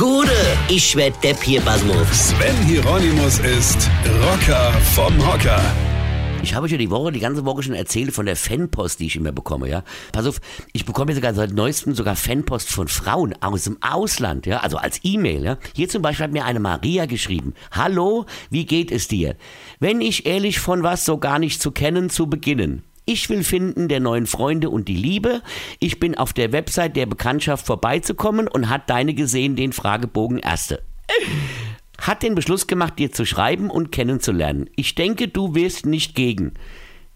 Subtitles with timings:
[0.00, 0.32] Gude,
[0.70, 2.30] ich werd Depp hier, Basmus.
[2.30, 3.90] Sven Hieronymus ist
[4.22, 5.60] Rocker vom Hocker.
[6.42, 9.08] Ich habe euch ja die Woche, die ganze Woche schon erzählt von der Fanpost, die
[9.08, 9.84] ich immer bekomme, ja.
[10.12, 10.40] Pass auf,
[10.72, 15.00] ich bekomme sogar seit neuestem sogar Fanpost von Frauen aus dem Ausland, ja, also als
[15.02, 15.58] E-Mail, ja.
[15.74, 17.52] Hier zum Beispiel hat mir eine Maria geschrieben.
[17.70, 19.36] Hallo, wie geht es dir?
[19.80, 22.84] Wenn ich ehrlich von was so gar nicht zu kennen zu beginnen.
[23.12, 25.42] Ich will finden der neuen Freunde und die Liebe.
[25.80, 30.84] Ich bin auf der Website der Bekanntschaft vorbeizukommen und hat deine gesehen den Fragebogen Erste.
[32.00, 34.70] Hat den Beschluss gemacht, dir zu schreiben und kennenzulernen.
[34.76, 36.54] Ich denke, du wirst nicht gegen.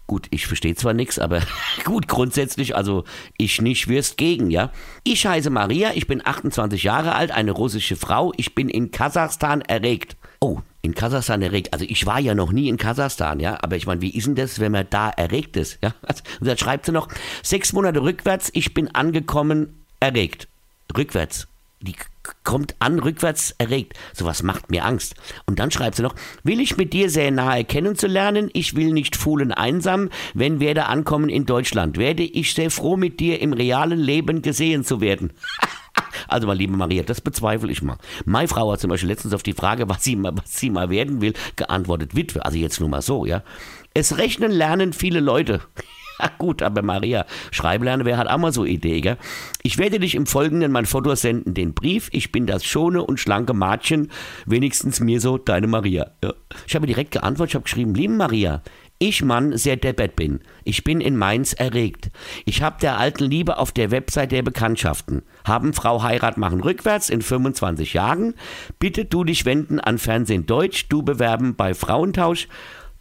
[0.05, 1.41] Gut, ich verstehe zwar nichts, aber
[1.85, 3.05] gut, grundsätzlich, also
[3.37, 4.73] ich nicht, wirst gegen, ja.
[5.05, 9.61] Ich heiße Maria, ich bin 28 Jahre alt, eine russische Frau, ich bin in Kasachstan
[9.61, 10.17] erregt.
[10.41, 11.73] Oh, in Kasachstan erregt.
[11.73, 13.57] Also ich war ja noch nie in Kasachstan, ja.
[13.61, 15.93] Aber ich meine, wie ist denn das, wenn man da erregt ist, ja?
[16.39, 17.09] Und dann schreibt sie noch,
[17.43, 20.47] sechs Monate rückwärts, ich bin angekommen, erregt.
[20.95, 21.47] Rückwärts.
[21.81, 21.95] Die
[22.43, 23.93] kommt an, rückwärts erregt.
[24.13, 25.15] Sowas macht mir Angst.
[25.45, 29.15] Und dann schreibt sie noch, will ich mit dir sehr nahe kennenzulernen, ich will nicht
[29.15, 33.99] fuhlen einsam, wenn werde ankommen in Deutschland, werde ich sehr froh mit dir im realen
[33.99, 35.33] Leben gesehen zu werden.
[36.27, 37.97] Also, meine liebe Maria, das bezweifle ich mal.
[38.25, 40.89] Meine Frau hat zum Beispiel letztens auf die Frage, was sie mal, was sie mal
[40.89, 42.45] werden will, geantwortet, Witwe.
[42.45, 43.43] Also jetzt nur mal so, ja.
[43.93, 45.61] Es rechnen lernen viele Leute.
[46.17, 49.17] Ja gut, aber Maria, Schreiblernen, wer hat auch mal so Idee, gell?
[49.63, 52.07] Ich werde dich im Folgenden mein Foto senden, den Brief.
[52.13, 54.09] Ich bin das schone und schlanke Mädchen,
[54.45, 56.11] wenigstens mir so, deine Maria.
[56.23, 56.33] Ja.
[56.67, 58.61] Ich habe direkt geantwortet, ich habe geschrieben, liebe Maria,
[59.07, 60.39] ich Mann sehr deppert bin.
[60.63, 62.09] Ich bin in Mainz erregt.
[62.45, 65.21] Ich hab der alten Liebe auf der Website der Bekanntschaften.
[65.43, 68.33] Haben Frau Heirat machen rückwärts in 25 Jahren.
[68.79, 72.47] Bitte du dich wenden an Fernsehen Deutsch, du bewerben bei Frauentausch.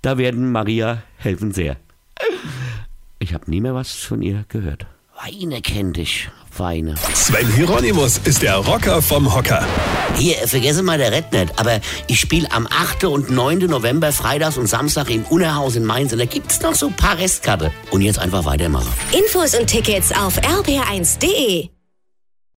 [0.03, 1.79] Da werden Maria helfen sehr.
[3.19, 4.87] Ich habe nie mehr was von ihr gehört.
[5.25, 6.97] Weine kennt dich, Weine.
[7.15, 9.67] Sven Hieronymus ist der Rocker vom Hocker.
[10.17, 13.05] Hier, vergesse mal der Red nicht, aber ich spiele am 8.
[13.05, 13.61] und 9.
[13.61, 17.17] November, Freitags und Samstag im Unerhaus in Mainz und da gibt's noch so ein paar
[17.17, 17.73] Restkarte.
[17.91, 18.93] Und jetzt einfach weitermachen.
[19.13, 21.71] Infos und Tickets auf rb1.de.